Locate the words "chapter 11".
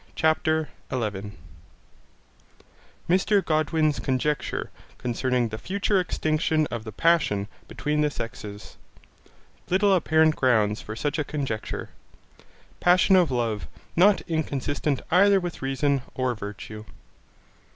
0.15-1.37